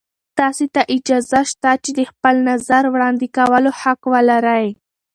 تاسې 0.39 0.65
ته 0.73 0.81
اجازه 0.95 1.41
شته 1.51 1.71
چې 1.83 1.91
د 1.99 2.01
خپل 2.11 2.35
نظر 2.49 2.83
وړاندې 2.93 3.27
کولو 3.37 3.71
حق 3.81 4.01
ولرئ. 4.13 4.67